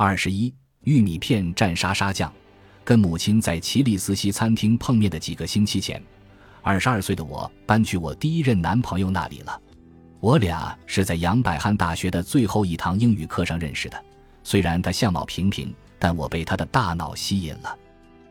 [0.00, 0.54] 二十一，
[0.84, 2.32] 玉米片蘸沙沙酱。
[2.84, 6.00] 跟母亲在奇利斯西餐厅碰面的几个星期前，
[6.62, 9.60] 二十二岁的我搬去我第一任男朋友那里了。
[10.20, 14.00] 我俩是在杨百翰大学的最后一堂英语课上认识的。
[14.44, 17.76] 虽然他相貌平平，但我被他的大脑吸引了。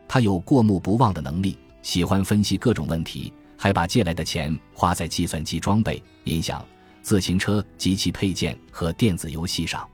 [0.08, 6.64] 他有过目不忘的能力，喜欢分析各种问题，还把借来的钱花在计算机装备、音响、
[7.02, 9.86] 自行车及其配件和电子游戏上。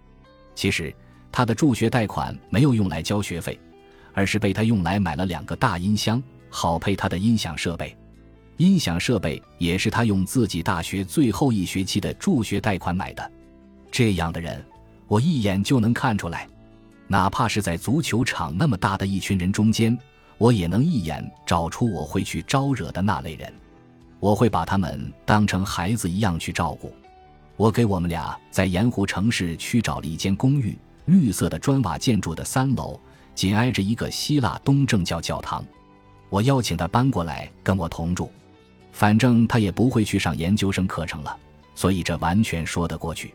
[0.54, 0.95] 其实，
[1.37, 3.59] 他的助学贷款没有用来交学费。
[4.16, 7.97] 而是被他用来买了两个大音箱，好配他的音响设备。
[8.59, 13.33] 音响设备也是他用自己大学最后一学期的助学贷款买的。
[13.91, 14.65] 这样的人，
[15.09, 16.47] 我一眼就能看出来。
[17.09, 19.98] 哪怕是在足球场那么大的一群人中间，
[20.39, 23.53] 我也能一眼找出我会去招惹的那类人。
[24.20, 26.95] 我会把他们当成孩子一样去照顾。
[27.56, 32.98] 我给我们俩在盐湖城市区找了一间公寓，绿色的砖瓦建筑的三楼。
[33.34, 35.64] 紧挨着一个希腊东正教教堂，
[36.28, 38.30] 我邀请他搬过来跟我同住，
[38.92, 41.36] 反正他也不会去上研究生课程了，
[41.74, 43.34] 所以这完全说得过去。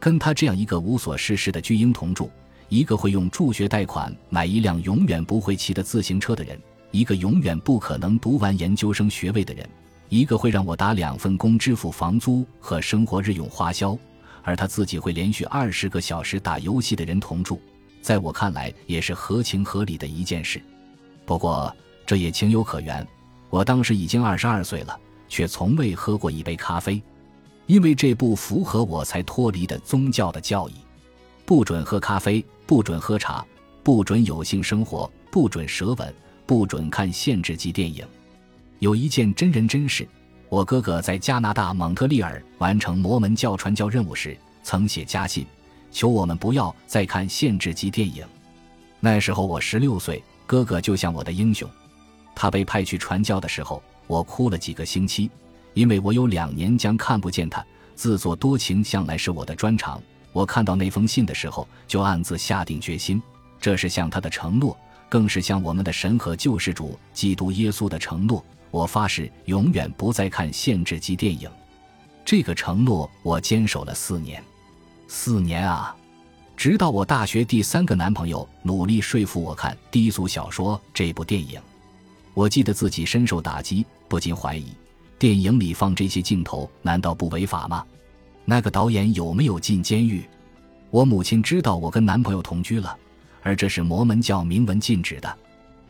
[0.00, 2.28] 跟他这样一个无所事事的巨婴同住，
[2.68, 9.64] 一个会用助学贷款买一辆永远不会骑的自行车的人，一个永远不可能读完研究生学位的人，
[10.08, 13.96] 一个会让我打两份工支付房租和生活日用花销，
[14.48, 17.60] 而他自己会连续二十个小时打游戏的人同住。
[18.00, 20.58] 在我看来，也是合情合理的一件事。
[21.26, 21.70] 不过，
[22.06, 23.06] 这也情有可原。
[23.50, 27.02] 我当时已经二十二岁了，却从未喝过一杯咖啡，
[27.66, 30.76] 因为这不符合我才脱离的宗教的教义：
[31.44, 33.44] 不准喝咖啡，不准喝茶，
[33.82, 36.14] 不准有性生活，不准舌吻，
[36.46, 38.02] 不准看限制级电影。
[38.78, 40.08] 有一件真人真事：
[40.48, 45.46] 我哥哥在加拿大蒙特利尔完成摩门教传教任务时，曾写家信。
[45.90, 48.24] 求我们不要再看限制级电影。
[49.00, 51.68] 那时候我十六岁，哥哥就像我的英雄。
[52.34, 55.30] 他被派去传教的时候，我哭了几个星期，
[55.74, 57.64] 因为我有两年将看不见他。
[57.94, 60.00] 自作多情向来是我的专长。
[60.32, 63.20] 我看到那封信的时候，就暗自下定决心，
[63.60, 64.76] 这是向他的承诺，
[65.08, 68.44] 更是向我们的神和救世主基督耶稣的承诺。
[68.70, 71.48] 我发誓永远不再看限制级电影。
[72.24, 74.42] 这个承诺我坚守了四年。
[75.06, 75.96] 四年啊，
[76.56, 81.58] 直到我大学第三个男朋友努力说服我看低俗小说这部电影，
[82.34, 84.66] 我记得自己深受打击，不禁怀疑：
[85.18, 87.84] 电影里放这些镜头难道不违法吗？
[88.44, 90.22] 那个导演有没有进监狱？
[90.90, 92.96] 我母亲知道我跟男朋友同居了，
[93.42, 95.38] 而这是摩门教明文禁止的。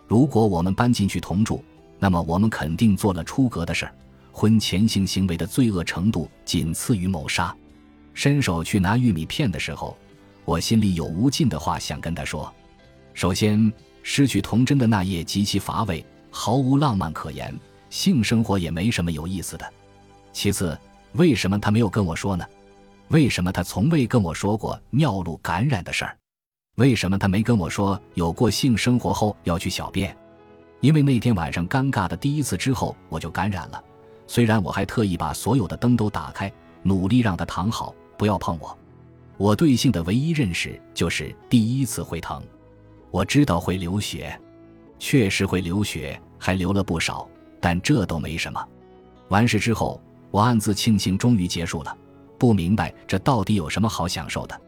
[0.06, 1.64] 如果我们搬进去同住，
[1.98, 3.94] 那么我们肯定做了出格的事儿，
[4.32, 7.54] 婚前性行为的罪恶程度仅次于谋杀。
[8.14, 9.96] 伸手去拿玉米片的时候，
[10.44, 12.52] 我心里有无尽的话想跟他说。
[13.14, 13.72] 首先，
[14.02, 17.52] 失去童真的那夜极其乏味，毫无浪漫可言，
[17.90, 19.72] 性生活也没什么有意思的。
[20.32, 20.78] 其次，
[21.12, 22.44] 为什么他没有跟我说呢？
[23.08, 26.16] 为什么他从未跟我说过尿路感染的事儿？
[26.76, 30.16] 为什么他没跟我说有过性生活后要去小便？
[30.80, 33.82] 因为那天晚上尴尬的第一次之后，我就感染了。
[34.26, 36.52] 虽然我还特意把所有的灯都打开，
[36.82, 37.94] 努力让他躺好。
[38.16, 38.76] 不要碰我！
[39.36, 42.42] 我对性的唯一认识就是第一次会疼，
[43.12, 44.36] 我知道会流血，
[44.98, 47.28] 确实会流血，还流了不少，
[47.60, 48.64] 但这都没什么。
[49.28, 50.00] 完事之后，
[50.32, 51.96] 我暗自庆幸终于结束了，
[52.38, 54.60] 不明白这到底有什么好享受的。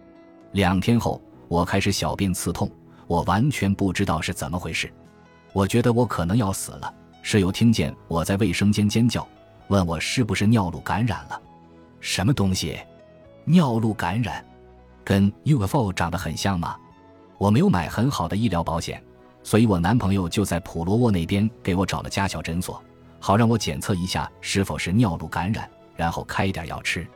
[0.53, 2.71] 两天后，我开始小便刺痛，
[3.09, 4.93] 我完全不知道是怎么回事，
[5.53, 6.93] 我觉得我可能要死了。
[7.23, 9.27] 室友听见我在卫生间尖叫，
[9.69, 11.41] 问我是不是尿路感染了，
[12.01, 12.79] 什么东西？
[13.45, 14.45] 尿路感染，
[15.05, 16.77] 跟 UFO 长得很像吗？
[17.37, 19.03] 我没有买很好的医疗保险，
[19.43, 22.83] 所以我男朋友就在普罗沃那边给我找了家小诊所，
[23.19, 27.07] 好让我检测一下是否是尿路感染，然后开一点药吃。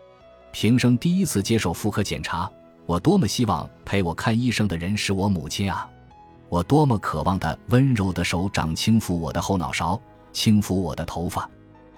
[0.50, 2.50] 平生第一次接受妇科检查，
[2.86, 5.88] 我多么希望陪我看医生的人是我母亲啊！
[6.48, 10.00] 我多么渴望他温柔的手掌轻抚我的后脑勺，
[10.32, 11.48] 轻抚我的头发。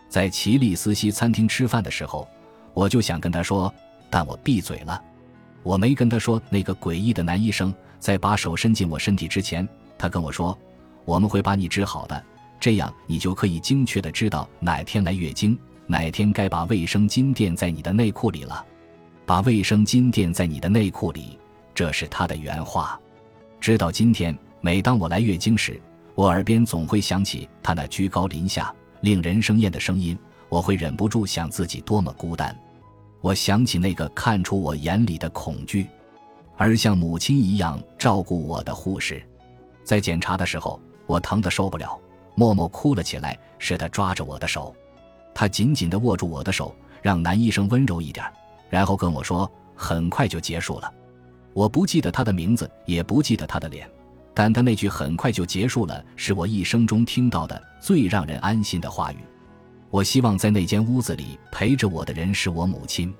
[0.08, 2.26] 在奇利斯西餐厅吃饭的时候，
[2.72, 3.72] 我就想跟他说。
[4.08, 5.02] 但我闭嘴了，
[5.64, 10.56] 我没跟他说那个诡异的男医生在把手伸进我身体之前，他跟我说
[11.04, 12.24] ：“我们会把你治好的，
[12.60, 15.58] 这样你就可以精确的知道哪天来月经，
[15.88, 18.64] 哪天该把卫生巾垫在你的内裤里了。
[19.26, 21.36] 把卫生巾垫在你的内裤里，
[21.74, 22.98] 这是他的原话。
[23.60, 25.80] 直到今天，每当我来月经时，
[26.14, 30.16] 我耳边总会响起他那居高临下、令人生厌的声音，
[30.48, 32.56] 我会忍不住想自己多么孤单。”
[33.22, 35.88] 我想起那个看出我眼里的恐惧，
[36.56, 39.20] 而像母亲一样照顾我的护士。
[39.82, 41.98] 在检查的时候，我疼得受不了，
[42.36, 43.36] 默默哭了起来。
[43.58, 44.76] 是他抓着我的手，
[45.34, 48.24] 他紧紧地握住我的手，让男医生温柔一点，
[48.68, 50.92] 然后跟我说：“很快就结束了。”
[51.56, 53.90] 我不记得他的名字，也不记得他的脸，
[54.34, 59.16] 但他那句“很快就结束了”是我一生中听到的最让人安心的话语。
[59.88, 63.10] 我希望在那间屋子里陪着我的人是我母亲，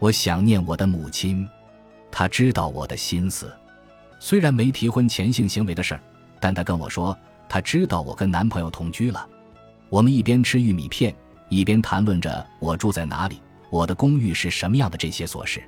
[0.00, 1.48] 我想念我的母亲，
[2.10, 3.48] 她知道我的心思。
[4.18, 6.00] 虽然没提婚前性行为的事儿，
[6.40, 7.16] 但她跟我说，
[7.48, 9.24] 她知道我跟男朋友同居了。
[9.88, 11.14] 我们一边吃玉米片，
[11.48, 13.40] 一边谈论着我住在哪里，
[13.70, 15.62] 我的公寓是什么样的这些琐事。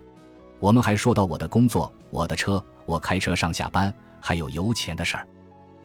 [0.60, 5.26] 我们还说到我的工作、我的车，我开车上下班，还有油钱的事儿。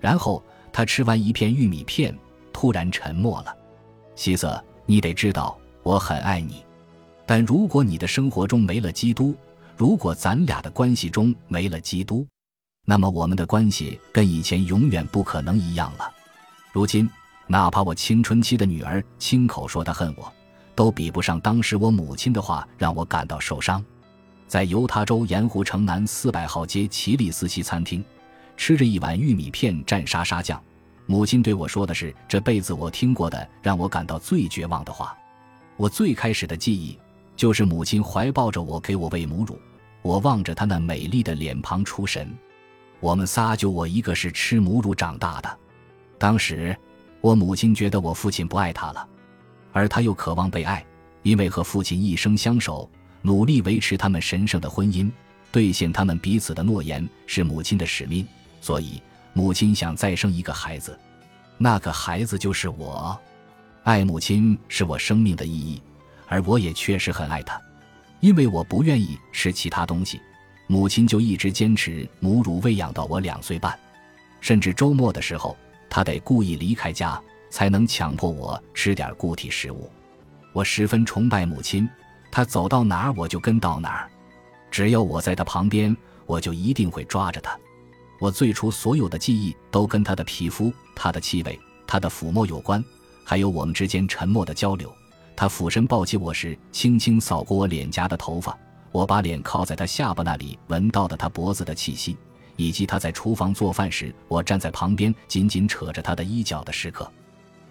[0.01, 2.15] 然后他吃完一片玉米片，
[2.51, 3.55] 突然沉默了。
[4.15, 6.63] 希瑟，你得知道，我很爱你，
[7.25, 9.33] 但如果你的生活中没了基督，
[9.77, 12.27] 如果咱俩的关系中没了基督，
[12.85, 16.11] 那么我们的关系跟以前永远不可能一样了。
[16.73, 17.09] 如今，
[17.47, 20.31] 哪怕我青春期的女儿亲口说她恨我，
[20.75, 23.83] 都比不上当时我母亲的话让我感到受伤。
[24.47, 28.03] 在犹他州盐湖城南四百号街奇里斯西餐厅，
[28.55, 30.61] 吃着一碗玉米片蘸沙沙酱，
[31.07, 35.17] 母亲对我说的是这辈子我听过的让我感到最绝望的话。
[35.77, 36.97] 我最开始的记忆
[37.35, 39.59] 就是母亲怀抱着我给我喂母乳，
[40.01, 42.31] 我望着她那美丽的脸庞出神。
[42.99, 45.57] 我们仨就我一个是吃母乳长大的。
[46.17, 46.75] 当时
[47.19, 49.05] 我母亲觉得我父亲不爱她了，
[49.73, 50.85] 而她又渴望被爱，
[51.23, 52.89] 因为和父亲一生相守。
[53.21, 55.11] 努力维持他们神圣的婚姻，
[55.51, 58.25] 兑现他们彼此的诺言是母亲的使命。
[58.61, 59.01] 所以，
[59.33, 60.97] 母亲想再生一个孩子，
[61.57, 63.19] 那个孩子就是我。
[63.83, 65.81] 爱母亲是我生命的意义，
[66.27, 67.61] 而我也确实很爱她。
[68.19, 70.19] 因为我不愿意吃其他东西，
[70.65, 73.77] 母亲就一直坚持母乳喂养到我两岁半，
[74.41, 75.55] 甚至周末的时候，
[75.87, 77.21] 她得故意离开家，
[77.51, 79.91] 才能强迫我吃点固体食物。
[80.53, 81.87] 我十分崇拜母亲。
[82.35, 84.11] 他走到哪儿，我就跟到哪儿。
[84.69, 85.95] 只要我在他旁边，
[86.25, 87.57] 我就一定会抓着他。
[88.19, 92.83] 我最初所有的记忆都跟他的皮肤、他的气味、他的抚摸有关，
[93.23, 94.93] 还有我们之间沉默的交流。
[95.33, 98.53] 他俯身抱起我时，轻轻扫过我脸颊的头发。
[98.91, 102.17] 我把脸靠在他下巴那里，闻到的他脖子的气息，
[102.57, 107.09] 以及他在厨房做饭时，我站在旁边紧紧扯着他的衣角的时刻。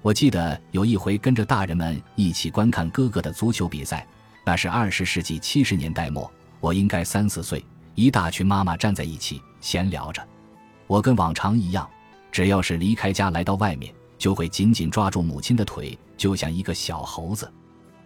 [0.00, 4.08] 我记得有一回跟着大人们一起观看哥哥的足球比赛。
[4.44, 6.30] 那是二十世纪七十年代末，
[6.60, 7.64] 我应该三四岁，
[7.94, 10.22] 一大群妈妈站在一起闲聊着。
[10.86, 11.88] 我跟往常一样，
[12.30, 17.50] 只要是离开家来到外面，就会紧紧抓住母亲的腿，就像一个小猴子。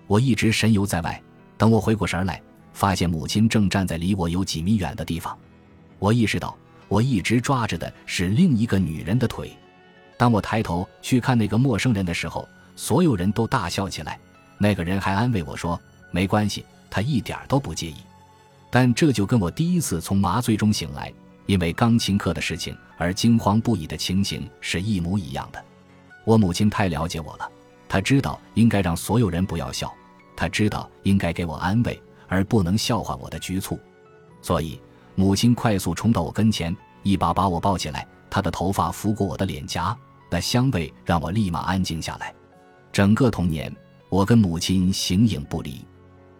[0.06, 1.20] 我一直神游在外，
[1.56, 2.40] 等我回过神来，
[2.72, 5.36] 发现母亲正站在离我有几米远的地方。
[5.98, 6.56] 我意识到，
[6.86, 9.50] 我一直抓着的是另一个女人的腿。
[10.16, 14.20] 当我抬头去看那个陌生人的时候，所有人都大笑起来。
[14.56, 15.78] 那个人还安慰我说。
[16.10, 17.96] 没关系，他一点都不介意。
[18.70, 21.12] 但这就跟我第一次从麻醉中醒来，
[21.46, 25.64] 因为钢琴课的事情而惊慌不已的情形是一模一样的。
[26.24, 27.50] 我母亲太了解我了，
[27.88, 29.90] 她知道应该让所有人不要笑，
[30.36, 33.80] 她知道应该给我安慰，而不能笑话我的局促。
[34.42, 34.78] 所以，
[35.14, 39.96] 母亲快速冲到我跟前，一把把我抱起来，她的头发拂过我的脸颊，
[40.30, 42.34] 那香味让我立马安静下来。
[42.92, 43.74] 整个童年，
[44.10, 45.82] 我跟母亲形影不离。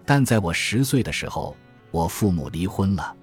[0.09, 1.55] 但在我十岁的时候，
[1.91, 3.15] 我父母离婚了。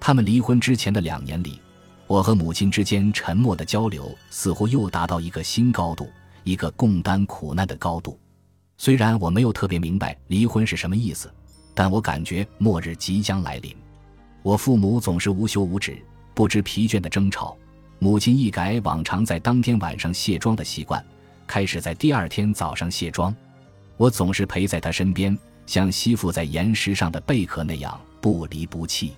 [0.00, 1.60] 他们离婚之前的两年里，
[2.06, 6.08] 我和母亲之间沉默的交流似乎又达到一个新高度，
[6.42, 8.18] 一个共担苦难的高度。
[8.78, 11.30] 虽然我没有特别明白离婚是什么意思，
[11.74, 13.76] 但我感觉末日即将来临。
[14.42, 17.54] 我父母总是无休无止、不知疲倦的争吵。
[17.98, 21.04] 母亲一改往常在当天晚上卸妆的习惯，
[21.46, 23.36] 开始在第二天早上卸妆。
[23.98, 25.38] 我总是陪在她身边。
[25.66, 29.14] 像吸附在岩石上的贝壳那样不离不弃，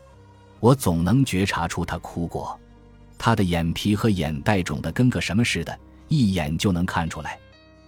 [0.60, 2.58] 我总能觉察出他哭过，
[3.18, 7.38] 他的眼皮和眼袋肿得跟个什么似的，一眼就能看出来。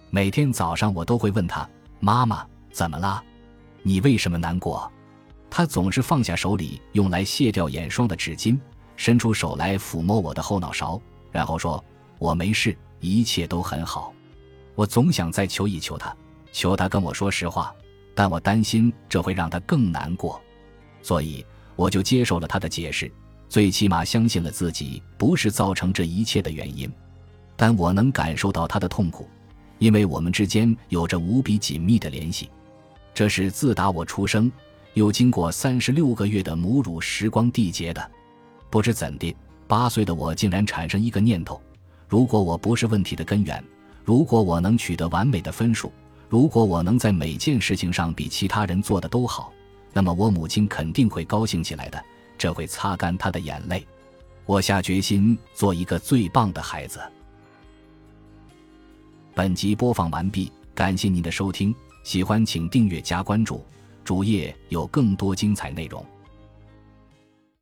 [0.09, 1.67] 每天早上我都会问他
[1.99, 3.23] ：“妈妈，怎么了？
[3.83, 4.91] 你为什么难过？”
[5.49, 8.59] 他总是放下手里用来卸掉眼霜的纸巾，
[8.95, 10.99] 伸出手来抚摸我的后脑勺，
[11.31, 11.83] 然后说
[12.19, 14.13] ：“我没事，一切都很好。”
[14.75, 16.15] 我总想再求一求他，
[16.51, 17.73] 求他跟我说实话。
[18.17, 20.41] 但我担心这会让他更难过，
[21.03, 21.45] 所以
[21.75, 23.11] 我就接受了他的解释，
[23.47, 26.91] 最起码相信了自己不是造成这一切的原因。
[27.55, 29.29] 但我能感受到他的痛苦，
[29.77, 32.49] 因为我们之间有着无比紧密的联系。
[33.13, 34.51] 这是自打我出生，
[34.95, 38.11] 又经过三十六个月的母乳时光缔结的。
[38.71, 39.31] 不知怎的，
[39.67, 41.61] 八岁的我竟然产生一个念头：
[42.07, 43.63] 如果我不是问题的根源，
[44.03, 45.93] 如果我能取得完美的分数，
[46.29, 49.53] 如果我能在每件事情上比其他人做的都好，
[49.93, 52.03] 那么我母亲肯定会高兴起来的，
[52.37, 53.85] 这会擦干她的眼泪。
[54.45, 57.01] 我下决心做一个最棒的孩子。
[59.33, 63.63] 本集播放完毕，感谢您的收听，喜欢请订阅加关注，
[64.03, 66.05] 主页有更多精彩内容。